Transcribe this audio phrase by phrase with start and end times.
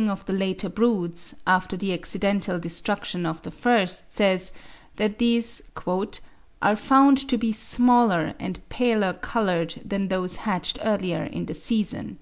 [0.00, 4.50] 229) of the later broods, after the accidental destruction of the first, says,
[4.96, 5.60] that these
[6.62, 12.18] "are found to be smaller and paler coloured than those hatched earlier in the season.